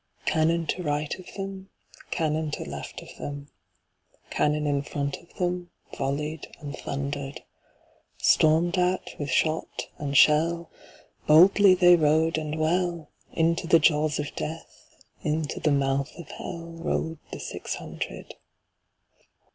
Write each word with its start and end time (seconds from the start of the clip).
Cannon 0.25 0.65
to 0.65 0.81
right 0.81 1.13
of 1.19 1.31
them, 1.37 1.69
Cannon 2.09 2.49
to 2.53 2.63
left 2.63 3.03
of 3.03 3.15
them, 3.19 3.49
Cannon 4.31 4.65
in 4.65 4.81
front 4.81 5.17
of 5.17 5.29
themVolley'd 5.35 6.47
and 6.59 6.75
thunder'd; 6.75 7.43
Storm'd 8.17 8.79
at 8.79 9.09
with 9.19 9.29
shot 9.29 9.89
and 9.99 10.17
shell, 10.17 10.71
Boldly 11.27 11.75
they 11.75 11.95
rode 11.95 12.39
and 12.39 12.57
well, 12.59 13.11
Into 13.33 13.67
the 13.67 13.77
jaws 13.77 14.17
of 14.17 14.35
Death, 14.35 15.03
Into 15.21 15.59
the 15.59 15.69
mouth 15.71 16.11
of 16.17 16.29
HellRode 16.29 17.19
the 17.31 17.39
six 17.39 17.75
hundred. 17.75 18.33